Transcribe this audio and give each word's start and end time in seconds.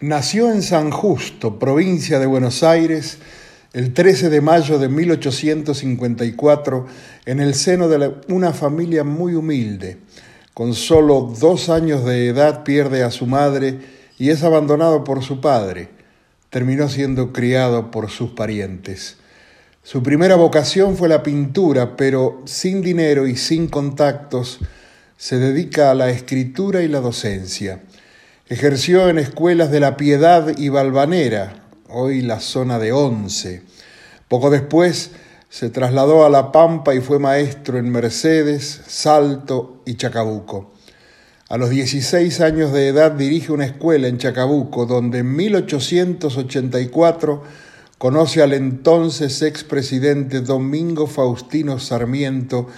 Nació 0.00 0.50
en 0.50 0.62
San 0.62 0.90
Justo, 0.90 1.58
provincia 1.60 2.18
de 2.18 2.26
Buenos 2.26 2.64
Aires, 2.64 3.18
el 3.72 3.94
13 3.94 4.28
de 4.28 4.40
mayo 4.40 4.80
de 4.80 4.88
1854, 4.88 6.86
en 7.26 7.40
el 7.40 7.54
seno 7.54 7.88
de 7.88 8.12
una 8.28 8.52
familia 8.52 9.04
muy 9.04 9.34
humilde. 9.34 9.98
Con 10.52 10.74
solo 10.74 11.32
dos 11.38 11.68
años 11.68 12.04
de 12.04 12.26
edad 12.26 12.64
pierde 12.64 13.04
a 13.04 13.12
su 13.12 13.26
madre 13.26 13.78
y 14.18 14.30
es 14.30 14.42
abandonado 14.42 15.04
por 15.04 15.22
su 15.22 15.40
padre. 15.40 15.88
Terminó 16.50 16.88
siendo 16.88 17.32
criado 17.32 17.92
por 17.92 18.10
sus 18.10 18.30
parientes. 18.30 19.16
Su 19.84 20.02
primera 20.02 20.34
vocación 20.34 20.96
fue 20.96 21.08
la 21.08 21.22
pintura, 21.22 21.96
pero 21.96 22.42
sin 22.46 22.82
dinero 22.82 23.28
y 23.28 23.36
sin 23.36 23.68
contactos, 23.68 24.58
se 25.16 25.38
dedica 25.38 25.92
a 25.92 25.94
la 25.94 26.10
escritura 26.10 26.82
y 26.82 26.88
la 26.88 27.00
docencia. 27.00 27.80
Ejerció 28.46 29.08
en 29.08 29.16
escuelas 29.16 29.70
de 29.70 29.80
La 29.80 29.96
Piedad 29.96 30.58
y 30.58 30.68
Valvanera, 30.68 31.64
hoy 31.88 32.20
la 32.20 32.40
zona 32.40 32.78
de 32.78 32.92
Once. 32.92 33.62
Poco 34.28 34.50
después 34.50 35.12
se 35.48 35.70
trasladó 35.70 36.26
a 36.26 36.28
La 36.28 36.52
Pampa 36.52 36.94
y 36.94 37.00
fue 37.00 37.18
maestro 37.18 37.78
en 37.78 37.90
Mercedes, 37.90 38.82
Salto 38.86 39.80
y 39.86 39.94
Chacabuco. 39.94 40.74
A 41.48 41.56
los 41.56 41.70
16 41.70 42.42
años 42.42 42.70
de 42.74 42.88
edad 42.88 43.12
dirige 43.12 43.50
una 43.50 43.64
escuela 43.64 44.08
en 44.08 44.18
Chacabuco, 44.18 44.84
donde 44.84 45.20
en 45.20 45.34
1884 45.34 47.42
conoce 47.96 48.42
al 48.42 48.52
entonces 48.52 49.40
expresidente 49.40 50.42
Domingo 50.42 51.06
Faustino 51.06 51.78
Sarmiento, 51.78 52.68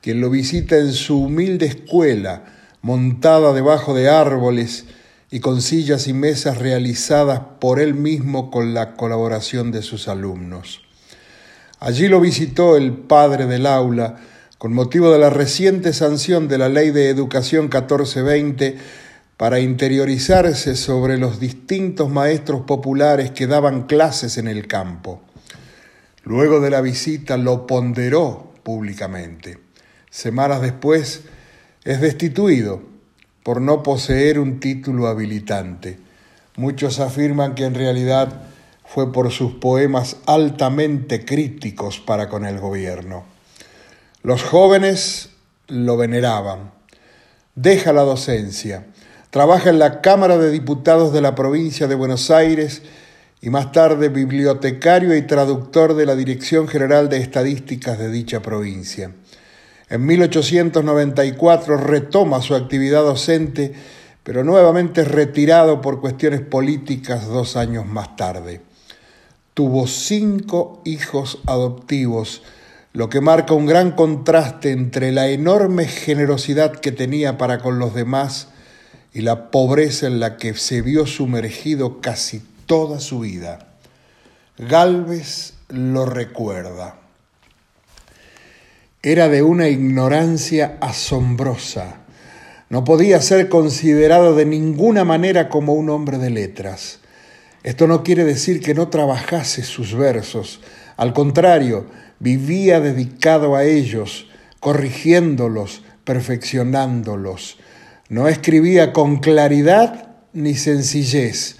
quien 0.00 0.20
lo 0.20 0.30
visita 0.30 0.78
en 0.78 0.92
su 0.92 1.22
humilde 1.22 1.66
escuela, 1.66 2.42
montada 2.80 3.52
debajo 3.52 3.94
de 3.94 4.08
árboles, 4.08 4.84
y 5.32 5.40
con 5.40 5.62
sillas 5.62 6.08
y 6.08 6.12
mesas 6.12 6.58
realizadas 6.58 7.40
por 7.58 7.80
él 7.80 7.94
mismo 7.94 8.50
con 8.50 8.74
la 8.74 8.92
colaboración 8.92 9.72
de 9.72 9.80
sus 9.80 10.06
alumnos. 10.06 10.82
Allí 11.80 12.06
lo 12.06 12.20
visitó 12.20 12.76
el 12.76 12.92
padre 12.92 13.46
del 13.46 13.66
aula 13.66 14.16
con 14.58 14.74
motivo 14.74 15.10
de 15.10 15.18
la 15.18 15.30
reciente 15.30 15.94
sanción 15.94 16.48
de 16.48 16.58
la 16.58 16.68
Ley 16.68 16.90
de 16.90 17.08
Educación 17.08 17.64
1420 17.64 18.76
para 19.38 19.58
interiorizarse 19.58 20.76
sobre 20.76 21.16
los 21.16 21.40
distintos 21.40 22.10
maestros 22.10 22.60
populares 22.66 23.30
que 23.30 23.46
daban 23.46 23.86
clases 23.86 24.36
en 24.36 24.48
el 24.48 24.66
campo. 24.66 25.22
Luego 26.24 26.60
de 26.60 26.68
la 26.68 26.82
visita 26.82 27.38
lo 27.38 27.66
ponderó 27.66 28.52
públicamente. 28.62 29.58
Semanas 30.10 30.60
después 30.60 31.22
es 31.84 32.00
destituido 32.02 32.91
por 33.42 33.60
no 33.60 33.82
poseer 33.82 34.38
un 34.38 34.60
título 34.60 35.06
habilitante. 35.06 35.98
Muchos 36.56 37.00
afirman 37.00 37.54
que 37.54 37.64
en 37.64 37.74
realidad 37.74 38.42
fue 38.84 39.12
por 39.12 39.30
sus 39.30 39.54
poemas 39.54 40.16
altamente 40.26 41.24
críticos 41.24 41.98
para 41.98 42.28
con 42.28 42.44
el 42.44 42.60
gobierno. 42.60 43.24
Los 44.22 44.42
jóvenes 44.42 45.30
lo 45.66 45.96
veneraban. 45.96 46.72
Deja 47.54 47.92
la 47.92 48.02
docencia, 48.02 48.86
trabaja 49.30 49.70
en 49.70 49.78
la 49.78 50.00
Cámara 50.00 50.38
de 50.38 50.50
Diputados 50.50 51.12
de 51.12 51.20
la 51.20 51.34
provincia 51.34 51.86
de 51.86 51.94
Buenos 51.94 52.30
Aires 52.30 52.82
y 53.40 53.50
más 53.50 53.72
tarde 53.72 54.08
bibliotecario 54.08 55.16
y 55.16 55.22
traductor 55.22 55.94
de 55.94 56.06
la 56.06 56.14
Dirección 56.14 56.68
General 56.68 57.08
de 57.08 57.18
Estadísticas 57.18 57.98
de 57.98 58.10
dicha 58.10 58.40
provincia. 58.40 59.10
En 59.92 60.06
1894 60.06 61.76
retoma 61.76 62.40
su 62.40 62.54
actividad 62.54 63.02
docente, 63.02 63.74
pero 64.22 64.42
nuevamente 64.42 65.04
retirado 65.04 65.82
por 65.82 66.00
cuestiones 66.00 66.40
políticas 66.40 67.26
dos 67.26 67.56
años 67.56 67.84
más 67.84 68.16
tarde. 68.16 68.62
Tuvo 69.52 69.86
cinco 69.86 70.80
hijos 70.86 71.40
adoptivos, 71.46 72.42
lo 72.94 73.10
que 73.10 73.20
marca 73.20 73.52
un 73.52 73.66
gran 73.66 73.90
contraste 73.90 74.70
entre 74.70 75.12
la 75.12 75.28
enorme 75.28 75.84
generosidad 75.84 76.72
que 76.72 76.90
tenía 76.90 77.36
para 77.36 77.58
con 77.58 77.78
los 77.78 77.92
demás 77.92 78.48
y 79.12 79.20
la 79.20 79.50
pobreza 79.50 80.06
en 80.06 80.20
la 80.20 80.38
que 80.38 80.54
se 80.54 80.80
vio 80.80 81.04
sumergido 81.04 82.00
casi 82.00 82.42
toda 82.64 82.98
su 82.98 83.20
vida. 83.20 83.74
Galvez 84.56 85.52
lo 85.68 86.06
recuerda. 86.06 86.96
Era 89.04 89.28
de 89.28 89.42
una 89.42 89.68
ignorancia 89.68 90.76
asombrosa. 90.80 91.96
No 92.70 92.84
podía 92.84 93.20
ser 93.20 93.48
considerado 93.48 94.36
de 94.36 94.46
ninguna 94.46 95.04
manera 95.04 95.48
como 95.48 95.72
un 95.72 95.90
hombre 95.90 96.18
de 96.18 96.30
letras. 96.30 97.00
Esto 97.64 97.88
no 97.88 98.04
quiere 98.04 98.22
decir 98.24 98.60
que 98.60 98.74
no 98.74 98.90
trabajase 98.90 99.64
sus 99.64 99.96
versos. 99.96 100.60
Al 100.96 101.12
contrario, 101.14 101.86
vivía 102.20 102.78
dedicado 102.78 103.56
a 103.56 103.64
ellos, 103.64 104.28
corrigiéndolos, 104.60 105.82
perfeccionándolos. 106.04 107.58
No 108.08 108.28
escribía 108.28 108.92
con 108.92 109.16
claridad 109.16 110.10
ni 110.32 110.54
sencillez, 110.54 111.56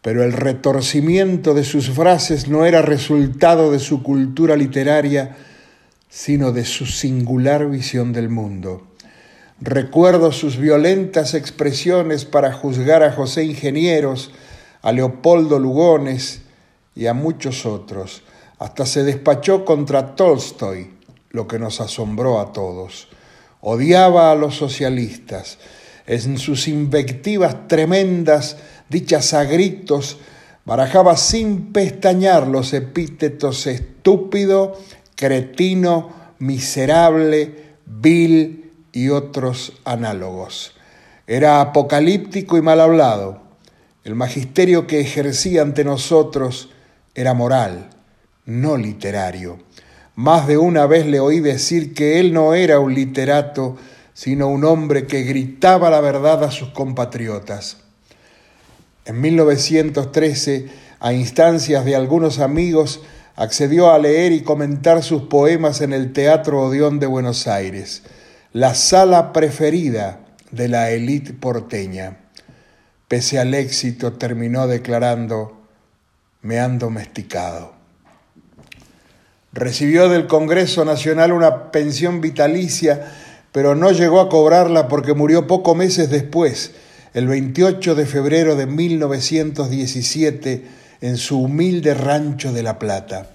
pero 0.00 0.24
el 0.24 0.32
retorcimiento 0.32 1.52
de 1.52 1.64
sus 1.64 1.90
frases 1.90 2.48
no 2.48 2.64
era 2.64 2.80
resultado 2.80 3.70
de 3.70 3.80
su 3.80 4.02
cultura 4.02 4.56
literaria, 4.56 5.36
sino 6.10 6.50
de 6.52 6.64
su 6.64 6.86
singular 6.86 7.70
visión 7.70 8.12
del 8.12 8.28
mundo. 8.28 8.88
Recuerdo 9.60 10.32
sus 10.32 10.56
violentas 10.56 11.34
expresiones 11.34 12.24
para 12.24 12.52
juzgar 12.52 13.02
a 13.02 13.12
José 13.12 13.44
Ingenieros, 13.44 14.32
a 14.82 14.92
Leopoldo 14.92 15.58
Lugones 15.58 16.42
y 16.96 17.06
a 17.06 17.14
muchos 17.14 17.64
otros. 17.64 18.22
Hasta 18.58 18.84
se 18.86 19.04
despachó 19.04 19.64
contra 19.64 20.16
Tolstoy, 20.16 20.90
lo 21.30 21.46
que 21.46 21.58
nos 21.58 21.80
asombró 21.80 22.40
a 22.40 22.52
todos. 22.52 23.08
Odiaba 23.60 24.32
a 24.32 24.34
los 24.34 24.56
socialistas. 24.56 25.58
En 26.06 26.38
sus 26.38 26.66
invectivas 26.66 27.68
tremendas, 27.68 28.56
dichas 28.88 29.32
a 29.32 29.44
gritos, 29.44 30.18
barajaba 30.64 31.16
sin 31.16 31.72
pestañear 31.72 32.46
los 32.46 32.72
epítetos 32.72 33.66
estúpido 33.66 34.78
cretino, 35.20 36.12
miserable, 36.38 37.74
vil 37.84 38.72
y 38.90 39.10
otros 39.10 39.74
análogos. 39.84 40.74
Era 41.26 41.60
apocalíptico 41.60 42.56
y 42.56 42.62
mal 42.62 42.80
hablado. 42.80 43.42
El 44.02 44.14
magisterio 44.14 44.86
que 44.86 45.00
ejercía 45.00 45.60
ante 45.60 45.84
nosotros 45.84 46.70
era 47.14 47.34
moral, 47.34 47.90
no 48.46 48.78
literario. 48.78 49.58
Más 50.14 50.46
de 50.46 50.56
una 50.56 50.86
vez 50.86 51.04
le 51.04 51.20
oí 51.20 51.40
decir 51.40 51.92
que 51.92 52.18
él 52.18 52.32
no 52.32 52.54
era 52.54 52.80
un 52.80 52.94
literato, 52.94 53.76
sino 54.14 54.48
un 54.48 54.64
hombre 54.64 55.06
que 55.06 55.22
gritaba 55.24 55.90
la 55.90 56.00
verdad 56.00 56.44
a 56.44 56.50
sus 56.50 56.70
compatriotas. 56.70 57.76
En 59.04 59.20
1913, 59.20 60.68
a 60.98 61.12
instancias 61.12 61.84
de 61.84 61.94
algunos 61.94 62.38
amigos, 62.38 63.02
accedió 63.36 63.92
a 63.92 63.98
leer 63.98 64.32
y 64.32 64.42
comentar 64.42 65.02
sus 65.02 65.22
poemas 65.22 65.80
en 65.80 65.92
el 65.92 66.12
Teatro 66.12 66.62
Odeón 66.62 67.00
de 67.00 67.06
Buenos 67.06 67.46
Aires, 67.46 68.02
la 68.52 68.74
sala 68.74 69.32
preferida 69.32 70.20
de 70.50 70.68
la 70.68 70.90
élite 70.90 71.32
porteña. 71.32 72.18
Pese 73.08 73.38
al 73.38 73.54
éxito, 73.54 74.12
terminó 74.12 74.66
declarando, 74.66 75.60
me 76.42 76.60
han 76.60 76.78
domesticado. 76.78 77.72
Recibió 79.52 80.08
del 80.08 80.26
Congreso 80.28 80.84
Nacional 80.84 81.32
una 81.32 81.72
pensión 81.72 82.20
vitalicia, 82.20 83.12
pero 83.52 83.74
no 83.74 83.90
llegó 83.90 84.20
a 84.20 84.28
cobrarla 84.28 84.86
porque 84.86 85.12
murió 85.12 85.48
pocos 85.48 85.76
meses 85.76 86.08
después, 86.08 86.72
el 87.14 87.26
28 87.26 87.96
de 87.96 88.06
febrero 88.06 88.54
de 88.54 88.66
1917, 88.66 90.64
en 91.00 91.16
su 91.16 91.40
humilde 91.40 91.94
rancho 91.94 92.52
de 92.52 92.62
La 92.62 92.78
Plata. 92.78 93.30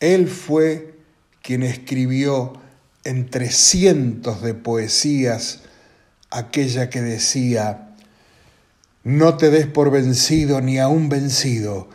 Él 0.00 0.28
fue 0.28 0.94
quien 1.42 1.62
escribió 1.62 2.54
entre 3.04 3.50
cientos 3.50 4.42
de 4.42 4.54
poesías 4.54 5.60
aquella 6.30 6.90
que 6.90 7.00
decía, 7.00 7.88
no 9.02 9.36
te 9.36 9.50
des 9.50 9.66
por 9.66 9.90
vencido 9.90 10.60
ni 10.60 10.78
a 10.78 10.88
un 10.88 11.08
vencido, 11.08 11.88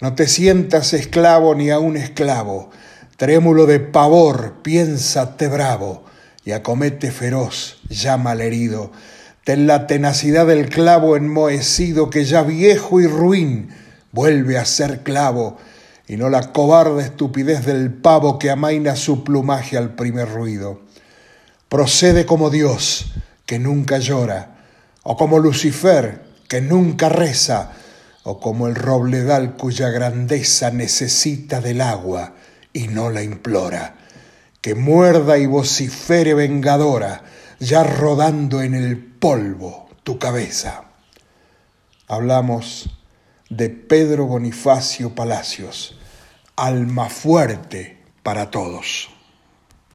no 0.00 0.14
te 0.14 0.26
sientas 0.26 0.92
esclavo 0.92 1.54
ni 1.54 1.70
a 1.70 1.78
un 1.78 1.96
esclavo, 1.96 2.70
trémulo 3.16 3.66
de 3.66 3.80
pavor, 3.80 4.56
piénsate 4.62 5.48
bravo 5.48 6.04
y 6.44 6.52
acomete 6.52 7.10
feroz, 7.10 7.80
llama 7.88 8.32
al 8.32 8.40
herido, 8.40 8.90
ten 9.44 9.66
la 9.66 9.86
tenacidad 9.86 10.46
del 10.46 10.68
clavo 10.68 11.16
enmohecido 11.16 12.10
que 12.10 12.24
ya 12.24 12.42
viejo 12.42 13.00
y 13.00 13.06
ruin, 13.06 13.68
vuelve 14.16 14.56
a 14.56 14.64
ser 14.64 15.02
clavo, 15.02 15.58
y 16.08 16.16
no 16.16 16.30
la 16.30 16.50
cobarde 16.52 17.02
estupidez 17.02 17.66
del 17.66 17.92
pavo 17.92 18.38
que 18.38 18.50
amaina 18.50 18.96
su 18.96 19.24
plumaje 19.24 19.76
al 19.76 19.94
primer 19.94 20.30
ruido. 20.32 20.80
Procede 21.68 22.24
como 22.24 22.48
Dios, 22.48 23.12
que 23.44 23.58
nunca 23.58 23.98
llora, 23.98 24.56
o 25.02 25.18
como 25.18 25.38
Lucifer, 25.38 26.22
que 26.48 26.62
nunca 26.62 27.10
reza, 27.10 27.72
o 28.22 28.40
como 28.40 28.68
el 28.68 28.74
robledal 28.74 29.54
cuya 29.56 29.90
grandeza 29.90 30.70
necesita 30.70 31.60
del 31.60 31.82
agua 31.82 32.36
y 32.72 32.88
no 32.88 33.10
la 33.10 33.22
implora, 33.22 33.96
que 34.62 34.74
muerda 34.74 35.36
y 35.36 35.44
vocifere 35.44 36.32
vengadora, 36.32 37.22
ya 37.60 37.84
rodando 37.84 38.62
en 38.62 38.74
el 38.74 38.96
polvo 38.96 39.90
tu 40.04 40.18
cabeza. 40.18 40.84
Hablamos 42.08 42.95
de 43.48 43.70
Pedro 43.70 44.26
Bonifacio 44.26 45.14
Palacios, 45.14 45.98
alma 46.56 47.08
fuerte 47.08 47.98
para 48.22 48.50
todos. 48.50 49.15